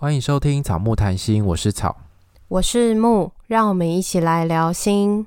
[0.00, 1.96] 欢迎收听草木谈心，我是草，
[2.46, 5.26] 我是木，让我们一起来聊心。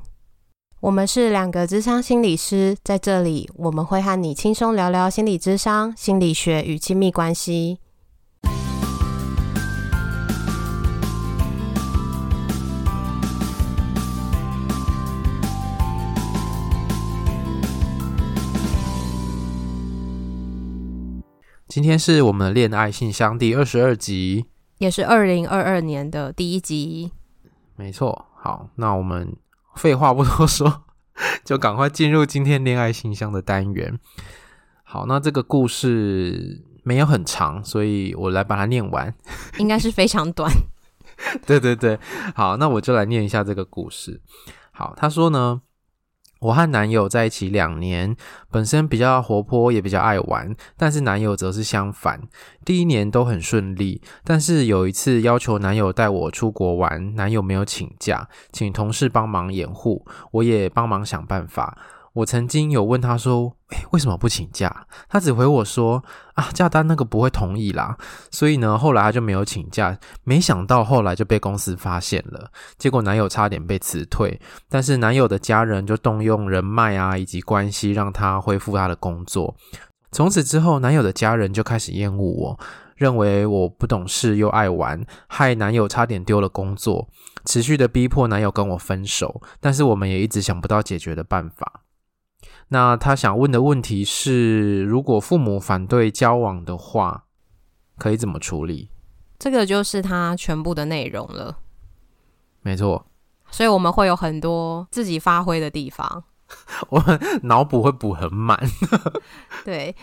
[0.80, 7.80] 我们是两个智商心理师，在这里我们会和你轻松聊聊心理智商、心理学与亲密关系。
[21.68, 24.46] 今天是我们的恋爱信箱第二十二集。
[24.82, 27.12] 也是二零二二年的第一集，
[27.76, 28.26] 没错。
[28.36, 29.38] 好，那我们
[29.76, 30.86] 废话不多说，
[31.46, 34.00] 就赶快进入今天恋爱信箱的单元。
[34.82, 39.14] 好，那这个故事没有很长，所以我来把它念完。
[39.60, 40.52] 应该是非常短。
[41.46, 42.00] 对对对，
[42.34, 44.20] 好，那我就来念一下这个故事。
[44.72, 45.62] 好，他说呢。
[46.42, 48.16] 我和男友在一起两年，
[48.50, 52.20] 本身比较活泼，也比较爱玩，但是男友则是相反。
[52.66, 61.78] 第一年都很顺利，但是有一次要求男友带我出国玩，男友没有请假，请同事帮忙掩护，我也帮忙想办法。
[62.14, 66.04] 我曾经有问他说：“诶，为什么不请假？”他只回我说
[66.36, 67.98] ：“啊，假单那个不会同意啦。”
[68.32, 69.98] 所以呢，后来他就没有请假。
[70.26, 74.40] 没想到后来就被公司发现了，结果男友差点被辞退。
[74.68, 79.56] 但是男友的家人就动用人脉啊以及关系，让他恢复他的工作。
[80.12, 82.60] 从此之后，男友的家人就开始厌恶我，
[82.98, 87.08] 认为我不懂事又爱玩，害男友差点丢了工作，
[87.46, 89.42] 持续的逼迫男友跟我分手。
[89.62, 91.81] 但是我们也一直想不到解决的办法。
[92.74, 97.26] 那他想问的问题是，如果父母反对交往的话，
[97.98, 98.90] 可以怎么处理？
[99.38, 101.58] 这个就是他全部的内容了。
[102.62, 103.06] 没错，
[103.50, 106.24] 所以我们会有很多自己发挥的地方。
[106.88, 108.58] 我们脑补会补很满。
[109.66, 109.94] 对，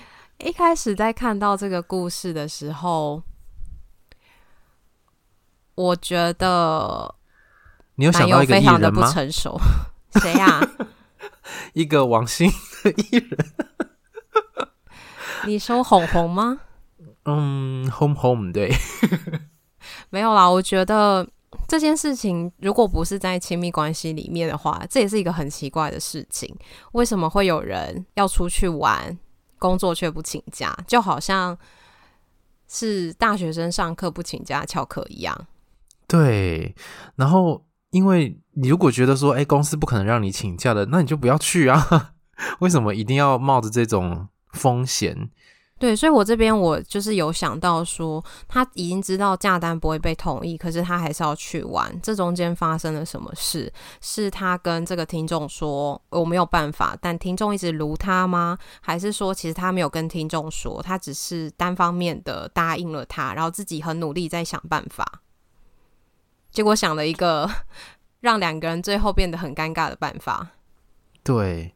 [0.41, 3.22] 一开始在看到这个故事的时候，
[5.75, 7.14] 我觉得
[7.94, 8.78] 你有想到一个艺人吗？
[8.78, 9.58] 非常的不成熟。
[10.20, 10.60] 谁呀？
[11.72, 12.50] 一个王心
[12.82, 13.38] 的艺人，
[15.47, 16.60] 你说红红吗？
[17.25, 18.72] 嗯，红红对，
[20.10, 20.48] 没有啦。
[20.48, 21.28] 我觉得
[21.66, 26.54] 这件事情如果不是在亲密关系里面的话，这也是一个很奇怪的事情。
[26.92, 29.19] 为什么会有人要出去玩，
[29.59, 30.76] 工作却不请假？
[30.86, 31.56] 就好像
[32.66, 35.47] 是大学生上课不请假翘课一样。
[36.06, 36.75] 对，
[37.16, 37.62] 然后。
[37.91, 42.12] 因为你如果觉得说，哎，公司不可能让你请假的，那你就不要去啊！
[42.60, 45.31] 为什么一定要冒着这种风险？
[45.81, 51.88] 对，所以我这边我就是有想到说，他已经知道假单不会被同意，可是他还是要去玩。
[52.03, 53.72] 这中间发生了什么事？
[54.00, 58.59] 是他跟这个听众说我没有办法，但听众一直卢他吗？
[58.81, 65.22] 还是说其实他没有跟听众说，他只是单方面的答应了他，然后自己很努力在想办法？
[66.58, 67.48] 结果想了一个
[68.19, 70.48] 让两个人最后变得很尴尬的办法。
[71.22, 71.72] 对，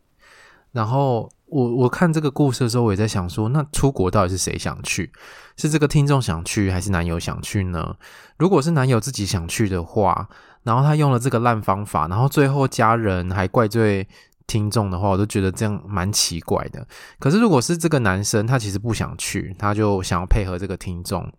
[0.72, 5.12] 然后我我看这个故事的时候，我也在想说，那出国到底是谁想去？
[5.56, 7.94] 是这个听众想去，还是男友想去呢？
[8.36, 10.28] 如果是男友自己想去的话，
[10.64, 14.08] 然后他用了这个烂方法，然后最后家人还怪罪
[14.48, 16.84] 听众的话，我都觉得这样蛮奇怪的。
[17.20, 21.32] 可是如果是这个男生，他其实不想去，他就想要配合这个听众，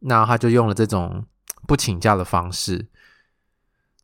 [0.00, 1.24] 那他就用了这种。
[1.66, 2.88] 不请假的方式，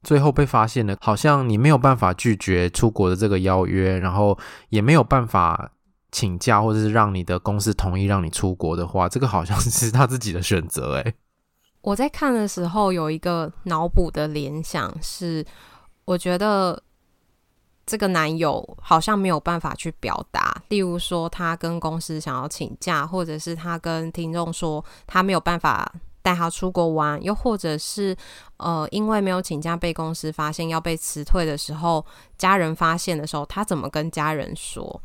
[0.03, 4.39] 最后被发现了，好像你没有办法拒绝出国的这个邀约，然后
[4.69, 5.73] 也没有办法
[6.13, 10.95] 请假，或者是让你的公司同意让你出国的话，这个好像是他自己的选择。
[10.95, 11.15] 诶，
[11.81, 15.45] 我在看的时候有一个脑补的联想是，
[16.05, 16.81] 我觉得
[17.85, 25.93] 这个男友好像没有办法去表达，例如说他跟公司想要请假，或者是他跟听众说他没有办法。
[26.23, 28.17] 带他出国玩，又或者是
[28.59, 32.05] 呃，因为没有请假被公司发现要被辞退的时候，
[32.37, 35.01] 家人发现的时候，他怎么跟家人说？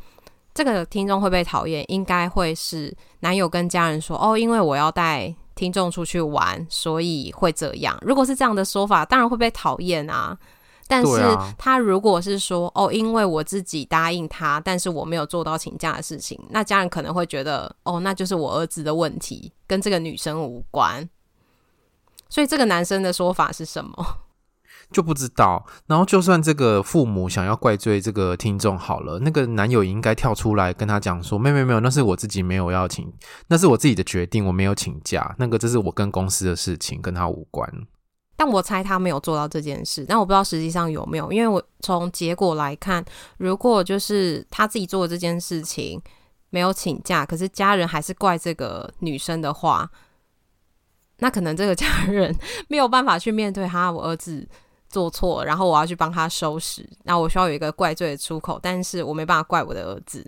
[0.53, 10.37] 这个听众会被讨厌，应该会是男友跟家人说：“哦，因为我要带听众出去玩，所以会这样。”如果是这样的说法，当然会被讨厌啊。
[10.93, 21.09] 但是他如果是说哦，因为我自己答应他，但是我没有做到请假的事情，那家人可能会觉得哦，那就是我儿子的问题，跟这个女生无关。
[22.29, 24.17] 所以这个男生的说法是什么？
[24.91, 25.66] 就不知道。
[25.87, 33.11] 然后就算这个父母想要怪罪这个听众好了，那个男友也应该跳出来跟他讲说：没有没有，那是我自己没有要请，
[33.47, 37.67] 那是我自己的决定，我没有请假，那个这是我跟公司的事情，跟他无关。
[38.35, 43.03] 但我猜他没有做到这件事，但我不知道实际上有没有，因为我从结果来看，
[43.38, 46.02] 如果就是他自己做的这件事情
[46.50, 49.90] 没有请假，可是家人还是怪这个女生的话，
[51.20, 52.35] 那可能这个家人
[52.68, 54.47] 没有办法去面对他，我儿子
[54.90, 60.28] 做错，然后我要去帮他收拾，那我需要有一个怪罪的出口，但是我没办法怪我的儿子，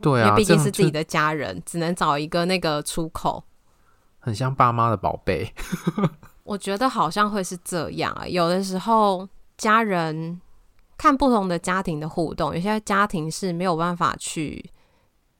[0.00, 3.44] 对啊，因为毕竟是自己的家人，只能找一个那个出口，
[4.20, 5.52] 很像爸妈的宝贝。
[6.44, 10.40] 我觉得好像会是这样啊，有的时候家人
[10.98, 14.64] 看不同的家庭的互动，有些家庭是没有办法去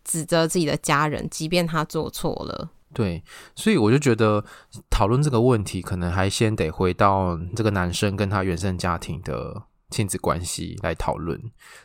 [0.05, 2.71] 指责自己的家人，即便他做错了。
[2.95, 3.23] 对，
[3.55, 4.45] 所以我就觉得
[4.91, 11.39] 讨论这个问题，可能还先得回到这个男生跟他原生家庭的亲子关系来讨论，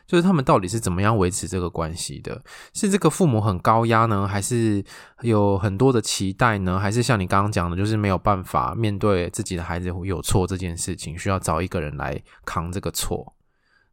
[0.08, 2.42] 就是他们到底是怎么样维持这个关系的？
[2.74, 4.84] 是这个父母很高压呢，还是
[5.22, 6.80] 有很多的期待呢？
[6.80, 13.36] 还是像你刚刚讲的，就是没有办法面对自己的孩子有错这件事情，需要找一个人来扛这个错？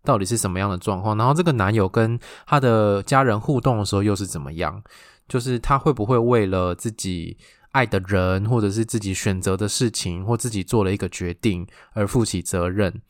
[0.04, 1.16] 到底是什么样的状况？
[1.16, 4.82] 然后这个男友跟他的家人互动的时候又是怎么样？
[5.26, 7.38] 就是他会不会为了自己
[7.72, 13.00] 爱的人，或者是自己选择的事情，或自己做了一个决定而负起责任？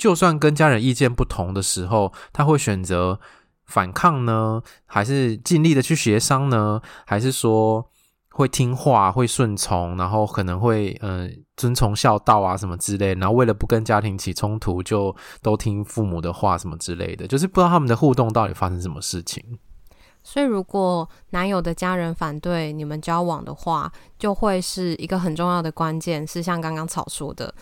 [0.00, 3.20] 就算跟家人意见不同的时候，他会选择
[3.66, 6.80] 反抗呢，还是尽力的去协商呢？
[7.04, 7.90] 还是说
[8.30, 13.12] 会听话、会顺从，然后可能会嗯、遵从孝道啊什么之类？
[13.16, 17.28] 然后为了不跟家庭起冲突，就都听父母的话什么之类的？
[17.28, 19.44] 就是不知道他们的互动到底发生什么事情。
[20.22, 26.26] 所以，如果男友的家人反对你们交往的话，就会是一个很重要的关键。
[26.26, 27.54] 是像刚刚草说的，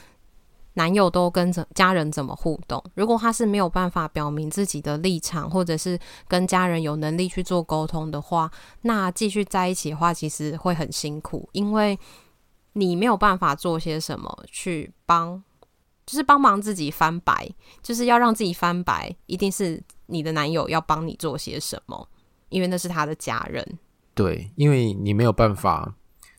[0.78, 2.82] 男友都跟着家人怎么互动？
[2.94, 5.98] 如果他是没有办法表明自己的立场，或者是
[6.28, 8.48] 跟家人有能力去做沟通的话，
[8.82, 11.98] 那继续在一起的话，其实会很辛苦，因为
[12.74, 15.42] 你没有办法做些什么去帮，
[16.06, 17.50] 就是帮忙自己翻白，
[17.82, 22.08] 就是要让自己翻白，一定是你的男友要帮你做些什么。
[22.50, 23.78] 因为那是他的家人，
[24.14, 25.94] 对，因为你没有办法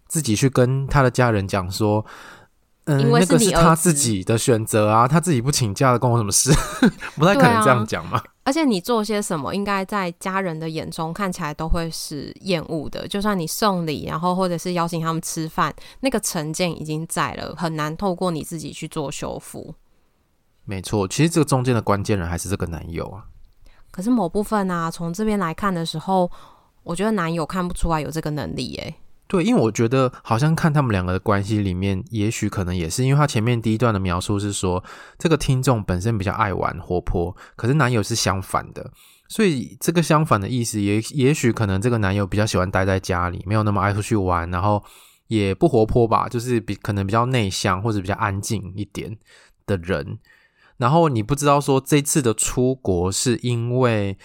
[0.07, 2.03] 自己去跟他的家人讲说，
[2.89, 6.51] 嗯，因为是那个是他自己的选择啊，他自己不请假的，关我什么事？
[7.15, 8.21] 不太可能这样讲嘛。
[8.43, 13.07] 而且你做些什么，应该在家人的眼中看起来都会是厌恶的。
[13.07, 19.75] 就算你送礼，然后或者是邀请他们吃饭，那个成见已经在了，很难透过你自己去做修复。
[20.65, 23.25] 没错，其实这个中间的关键人还是这个男友啊。
[23.91, 26.31] 可是某部分啊，从这边来看的时候，
[26.81, 28.95] 我觉得男友看不出来有这个能力耶。
[29.29, 34.83] 对，因为我觉得好像看他们两个的关系里面，也许可能也是因为他前面第一段的描述是说，
[35.19, 38.91] 这个听众本身比较爱玩活泼，可是男友是相反的，
[39.27, 44.83] 所以这个相反的意思也也许可能这个男友比较喜欢待在家里，没有那么爱出去玩，然后
[45.27, 49.15] 也不活泼吧，就是比可能比较内向或者比较安静一点
[49.67, 50.17] 的人。
[50.77, 54.17] 然后你不知道说这次的出国是因为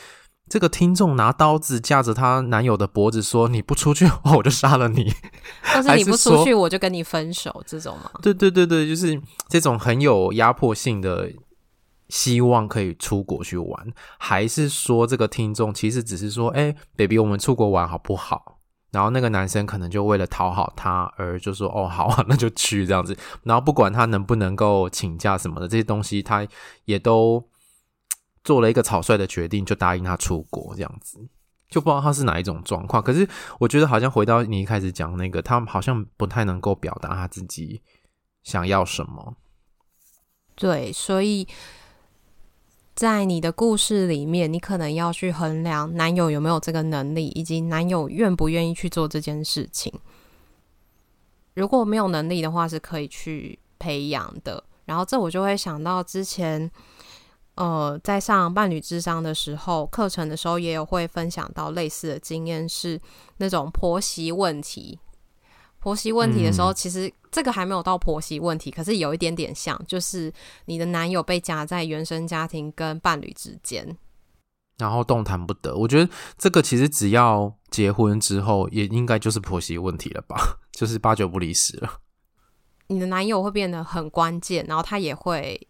[0.49, 4.07] 这个听众拿刀子架着她男友的脖子说，你不出去
[4.37, 5.11] 我就杀了你，
[5.65, 8.11] 或是你不出去我就跟你分手这种吗？
[8.23, 11.33] 对对对对，就是这种很有压迫性的
[12.11, 13.87] 希望可以出国去玩，
[14.19, 18.59] 还是说这个听众其实只是说，哎，baby，我们出国玩好不好？
[18.93, 23.17] 然后那个男生可能就为了讨好她而就说哦好啊，那就去这样子。
[23.43, 26.47] 然后不管他能不能够请假什么的这些东西，他
[26.85, 27.45] 也都
[28.45, 31.19] 做了一个草率的决定，就答应他出国这样子。
[31.69, 33.03] 就不知道他是哪一种状况。
[33.03, 37.83] 可是我觉得好像回到你一开始讲那个，他好像不太能够表达他自己
[38.45, 39.35] 想要什么。
[40.55, 41.49] 对，所以。
[42.95, 49.93] 在你的故事里面，你可能要去衡量男友有没有这个能力，以及男友愿不愿意去做这件事情。
[51.55, 54.63] 如果没有能力的话，是可以去培养的。
[54.85, 56.71] 然后这我就会想到之前，
[57.57, 63.01] 呃，在上伴侣智商的时候，课程的时候也有会分享到类似的经验，是
[63.37, 64.99] 那种婆媳问题。
[65.79, 70.33] 婆媳问题的时候，其实这个还没有到婆媳问题，可是有一点点像，就是
[70.65, 73.97] 你的男友被夹在原生家庭跟伴侣之间，
[74.79, 75.77] 然后动弹不得。
[75.77, 82.01] 我觉得这个其实只要结婚之后，也应该就是婆媳问题了吧， 就是八九不离十了。
[82.87, 85.69] 你的男友会变得很关键，然后他也会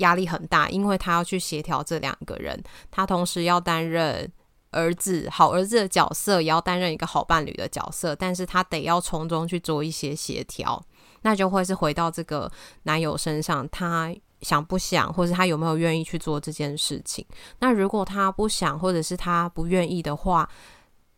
[0.00, 4.30] 压力很大，因为他要去协调这两个人，他同时要担任。
[4.72, 10.80] 儿子，好儿子的角色也要担任一个好伴侣的角色，但是他得要从中去做一些协调，
[11.22, 12.48] 那就会是回到这个
[12.84, 17.26] 男友身上，他想不想，或是他有没有愿意去做这件事情。
[17.58, 20.48] 那如果他不想，或者是他不愿意的话，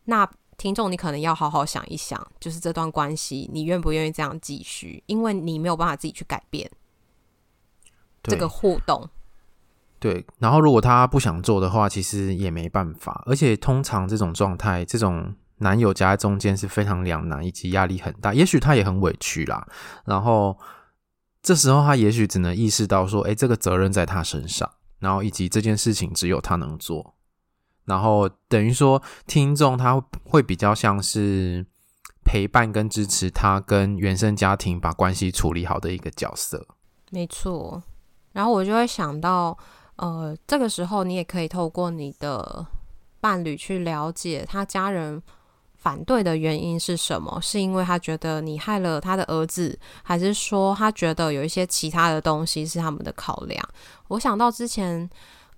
[0.05, 6.71] 那听众你可能要好好想一想，就是这段关系你愿不愿意这样继续，因为你没有办法自己去改变
[8.23, 9.09] 这个互动。
[9.99, 13.23] 对，然后如果他不想做的话，其实也没办法。
[13.27, 18.35] 而且通常这种状态，这种男友夹在中间是非常两难，以及压力很大。
[18.35, 19.65] 也许他也很委屈啦，
[20.05, 20.59] 然后
[21.41, 27.15] 这时候他也许只能意识到说，哎，这个责任在他身上，然后以及这件事情只有他能做，
[27.85, 31.65] 然后等于说听众他会比较像是
[32.25, 36.67] 陪伴跟支持他跟原生家庭把关系处理好的一个角色。
[37.11, 37.83] 没错，
[38.33, 39.57] 然后我就会想到，
[39.97, 42.67] 呃，这个时候你也可以透过你的
[43.21, 45.23] 伴侣去了解他家人
[45.77, 47.39] 反对的原因是什么？
[47.43, 53.63] 是因为他觉得你害了他的儿子，还是说他觉得有一些其他的东西是他们的考量？
[54.09, 55.09] 我想到之前。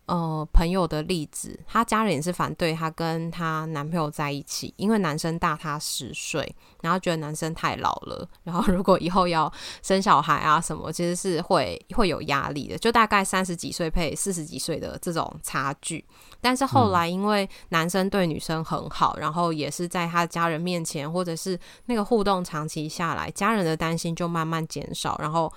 [0.06, 9.50] 呃，朋友的例子，她家人也是反对她跟她男朋友在一起，因为男生大她十岁，然后觉得男生太老了，然后如果以后要
[9.82, 16.04] 生小孩啊什么， 其实是会会有压力的，就大概三十几岁配四十几岁的这种差距。
[16.38, 25.50] 但是后来因为男生对女生很好，然后也是在他家人面前，或者是那个互动长期下来，家人的担心就慢慢减少，然后。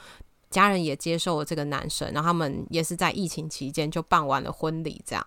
[0.49, 5.25] 家人也接受了这个男生，然后他们也是在疫情期间就办完了婚礼，这样。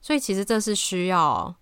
[0.00, 1.54] 所以其实这是需要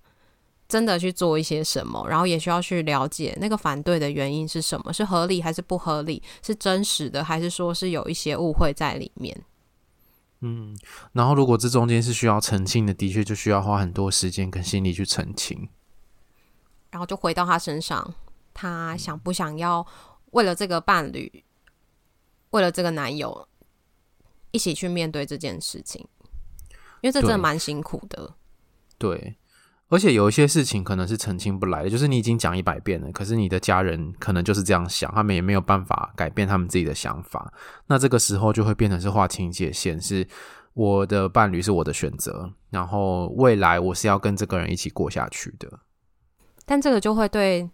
[0.69, 9.45] 真的去做一些什么，然后也需要去了解那个反对的原因是什么，是合理还是不合理，是真实的还是说是有一些误会在里面。
[10.41, 10.79] 嗯，
[11.13, 15.69] 然后如果这中间是需要澄清的，的确就需要花很多时间跟心力去澄清。
[16.91, 18.15] 然后就回到他身上，
[18.55, 19.85] 他想不想要
[20.31, 21.45] 为了这个伴侣？
[22.51, 23.47] 为了这个男友，
[24.51, 26.07] 一起去面对这件事情，
[27.03, 28.35] 因为这真的蛮辛苦的。
[28.97, 29.37] 对，
[29.89, 37.53] 而且有一些事情可能是澄清不来的，就是你已经讲一百遍了，可是你的家人可能就是这样想，他们也没有办法改变他们自己的想法。
[37.87, 40.27] 那这个时候就会变成是划清界限，是
[40.73, 45.81] 我的伴侣是我的选择，然后未来我是要跟这个人一起过下去的。
[46.65, 47.69] 但这个就会对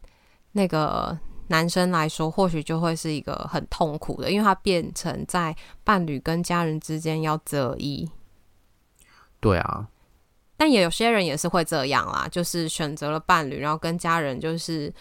[0.52, 1.16] 那个。
[1.48, 8.08] 男生来说，或许就会是一个很痛苦的，因为他变成在伴侣跟家人之间要择一。
[9.40, 9.86] 对啊，
[10.56, 14.92] 但也有些人也是会这样啦，就是选择了伴侣，然后跟家人就是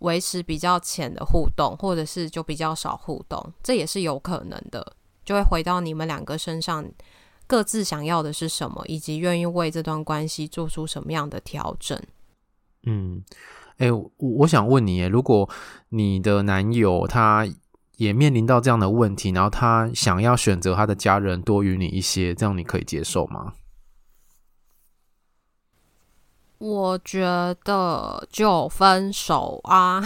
[0.00, 4.94] 维持比较浅的互动，或者是就比较少互动，这也是有可能的。
[5.24, 6.86] 就会回到你们两个身上，
[7.46, 11.98] 各自想要的是什么，以及愿意为这段关系做出什么样的调整。
[12.82, 13.24] 嗯。
[13.78, 15.48] 哎、欸，我我想问你，如果
[15.90, 17.46] 你的男友他
[17.98, 23.52] 也面临到这样的问题，然后他想要选择他的家人多于你一些，这样你可以接受吗？
[26.58, 27.20] 我觉
[27.64, 30.02] 得就分手啊！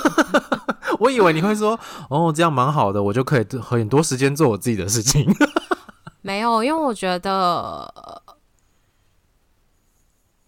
[1.00, 5.26] 我以为你会说，哦，这样蛮好的，我就可以很多时间做我自己的事情。
[6.20, 7.90] 没有，因为我觉得。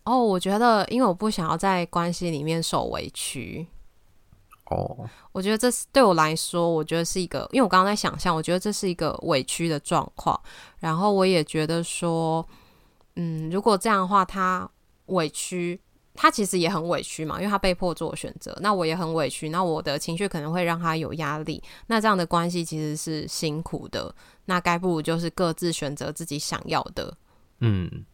[0.07, 3.67] 哦，oh, 我觉得，因为我不想要在关系里面受委屈。
[4.71, 4.99] 哦，oh.
[5.33, 10.41] 我觉得这是对我来说，我觉得是一个，因为我刚刚在想象，我觉得这是一个委屈的状况。
[10.79, 12.47] 然后我也觉得说，
[13.17, 14.71] 嗯，如果这样的话，他
[15.07, 15.81] 委屈，
[16.15, 18.57] 他其实也很委屈嘛，因为他被迫做选择。
[18.61, 21.61] 那我也很委屈，那我的情绪可能会让他有压力。
[21.89, 24.15] 那这样的关系其实是辛苦的。
[24.45, 27.13] 那该不如就是各自选择自己想要的。
[27.59, 28.05] 嗯。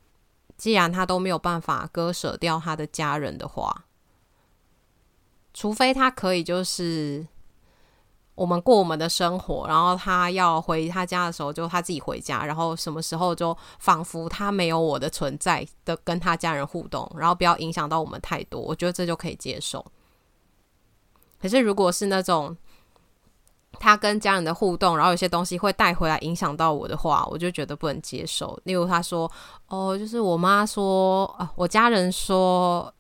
[0.63, 3.87] 既然他都没有办法割舍掉他的家人的话，
[5.53, 7.27] 除非他可以就是
[8.37, 19.85] 我们过我们的生活，然后他要回他家的时候就他自己回家，然后什么时候就仿佛他没有我的存在的跟他家人互动，然后不要影响到我们太多，我觉得这就可以接受。
[21.41, 22.57] 可是如果是那种，
[23.83, 28.57] 他跟家人的互动，然后有些东西会带回来影响到我的话，我就觉得不能接受。
[28.63, 29.29] 例如他说
[29.67, 32.95] ：“哦，就是我妈说啊，我家人说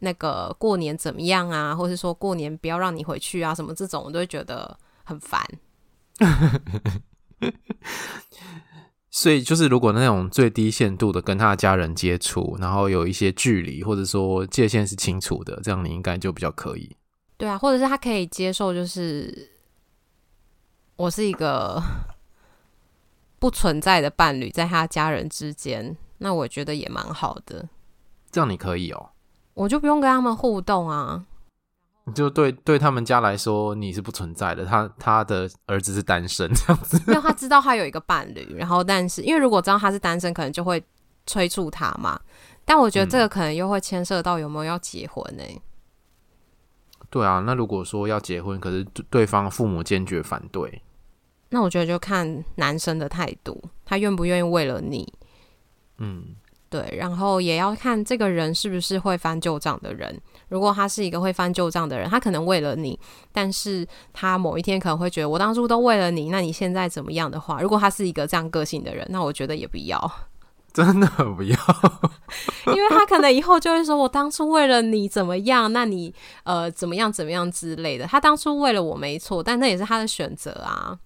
[0.00, 5.40] 那个过年怎么样啊，或是说过年不要让你回去啊，什么这种，我都会觉得很烦。”
[9.08, 16.96] 所以就是如果那种最低限度的跟他的家人接触，然后有一些距离，或者说界限是清楚的，这样你应该就比较可以。
[17.36, 19.54] 对啊，或者是他可以接受，就是。
[20.96, 21.82] 我是一个
[23.38, 27.68] 不存在的伴侣，在他家人之间，那我觉得也蛮好的。
[28.30, 29.10] 这样你可以哦，
[29.54, 31.24] 我就不用跟他们互动啊。
[32.14, 34.64] 就对对他们家来说，你是不存在的。
[34.64, 36.96] 他他的儿子是单身， 这样子。
[37.08, 40.82] 因为他知道他有一个伴侣，然后但是因为如果知道他是单身，可能就会
[41.26, 42.18] 催促他嘛。
[42.64, 45.42] 但我觉得这个可能又会牵涉到有没有要结婚呢？
[45.44, 45.60] 嗯
[47.08, 50.82] 对啊，那如果说要结婚，可是对方父母坚决反对，
[51.50, 55.10] 那我觉得就看男生的态度，他愿不愿意为了你，
[55.98, 56.34] 嗯，
[56.68, 60.20] 对，然后也要看这个人是不是会翻旧账的人。
[60.48, 62.98] 如果他是一个会翻旧账的人，他可能为了你，
[63.32, 69.98] 但是他某一天可能会觉得我当初都为了你，那你现在怎么样的话，如果他是一个这样个性的人，那我觉得也不要，
[70.76, 71.56] 真的不要，
[72.68, 76.14] 因为他可能以后就会说，我当初为了你怎么样，那你
[76.44, 78.06] 呃怎么样怎么样之类的。
[78.06, 80.98] 他当初为了我没错，但那也是他的选择啊。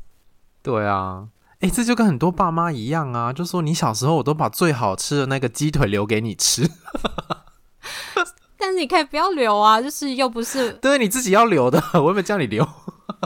[0.60, 1.28] 对啊，
[1.60, 6.68] 哎，这就跟很多爸妈一样啊，就说你小时候我都把最好吃的那个鸡腿留给你吃。
[8.58, 12.66] 但是你可以不要留啊，就是又不是 对你自己要留的，我又没有叫你留。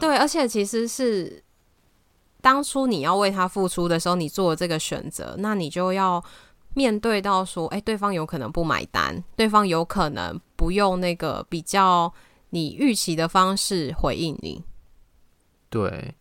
[0.01, 1.44] 对，而且其实是
[2.45, 6.23] 当初你要为他付出的时候，你做了这个选择，那你就要
[6.75, 12.13] 面对到说，哎，对方有可能不买单，对方有可能不用那个比较
[12.51, 14.63] 你预期的方式回应你。
[15.71, 16.15] 对，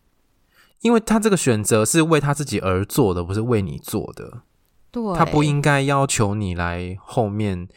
[0.79, 4.43] 因为他这个选择是为他自己而做的，不是为你做的。
[4.89, 7.67] 对，他不应该要求你来后面。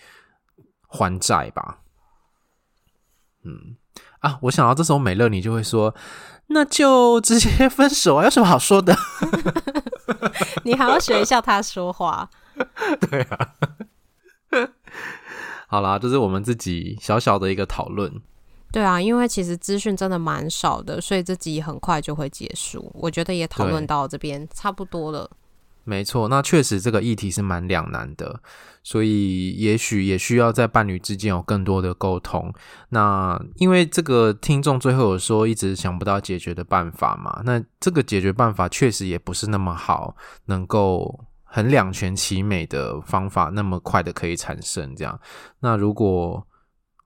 [0.89, 1.81] 还债吧，
[3.45, 3.77] 嗯
[4.27, 5.95] 啊，我想到这时候美乐你就会说，
[6.49, 8.97] 那就直接分手啊，有什么好说的？
[10.65, 12.29] 你还要学一下他说话，
[13.09, 13.55] 对啊，
[15.69, 18.13] 好啦，这是我们自己小小的一个讨论。
[18.73, 22.91] 对啊，因为其实资讯真的蛮少的，所以这集很快就会结束。
[22.95, 25.31] 我觉得也讨论到这边差不多了。
[25.89, 28.41] 没错，那确实这个议题是蛮两难的，
[28.83, 32.53] 所以也许也需要在伴侣之间有更多的沟通。
[32.89, 40.17] 那因为这个听众最后有说一直想不到解决的办法嘛，那这个解决办法确实也不是那么好，
[40.47, 45.21] 能够很两全其美的方法那么快的可以产生这样。
[45.61, 46.45] 那如果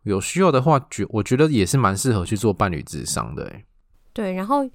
[0.05, 3.53] 有需要的话，觉我觉得也是蛮适合去做伴侣智商的。
[4.15, 4.67] 对，然后。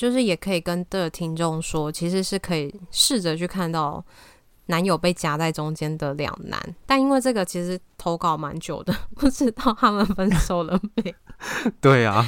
[0.00, 4.02] 就是也可以跟的听众说，其实是可以试着去看到
[4.64, 11.14] 男友被夹在中间的两难，但因为这个其实投稿蛮久的， 不知道他们分手了没？
[11.82, 12.26] 对啊，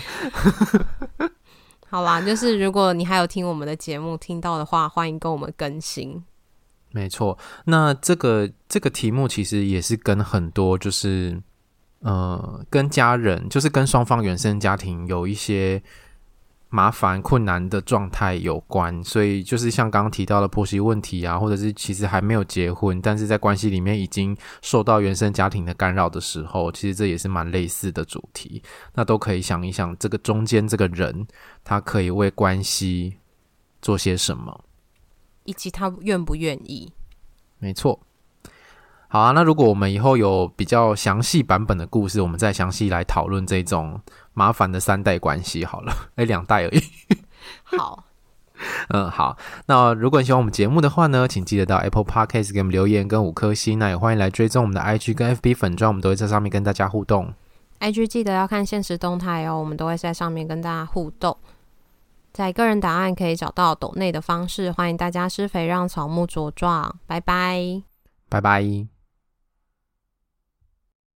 [1.89, 6.23] 好啦，就是如果你还有听我们的节目听到的话，欢迎跟我们更新。
[6.91, 11.41] 没错，那这个这个题目其实也是跟很多就是
[12.01, 15.83] 呃跟家人，就是跟双方原生家庭有一些。
[16.75, 28.63] 麻烦困难的状态有关，所以就是像刚刚提到的婆媳问题啊，或者是其实还没有结婚，但是在关系里面已经受到原生家庭的干扰的时候，其实这也是蛮类似的主题。
[28.95, 31.27] 那都可以想一想，这个中间这个人
[31.63, 33.19] 他可以为关系
[33.83, 34.65] 做些什么，
[35.45, 36.91] 以及他愿不愿意。
[37.59, 38.01] 没错。
[39.13, 44.01] 好啊，那如果我们以后有比较详细版本的故事，我们再详细来讨论这种
[44.33, 45.67] 麻烦的三代关系。
[45.67, 46.83] 好了， 哎，两代而已。
[47.63, 48.05] 好，
[48.89, 49.37] 嗯，好。
[49.67, 53.79] 那如果你喜欢我们节目的话呢，请记得到 Apple Podcast 给我们留言跟五颗星。
[53.79, 57.35] 那也欢迎来追踪我们的 IG 跟 FB 粉专，我们都会在上面跟大家互动。
[57.81, 61.37] IG 记得要看现实动态哦，我们都会在上面跟大家互动。
[62.33, 66.97] 在个人档案可以找到抖内的方式，欢迎大家施肥让草木茁壮。
[67.07, 67.83] 拜拜，
[68.31, 68.92] 拜拜。